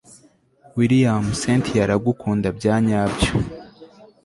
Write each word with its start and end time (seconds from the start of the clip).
william 0.77 1.23
cyntia 1.41 1.81
aragukunda 1.85 2.47
byanyabyo 2.57 3.33